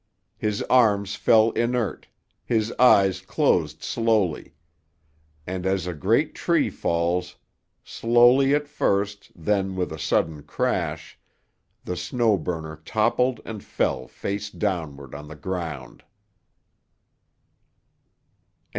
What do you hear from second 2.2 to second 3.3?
his eyes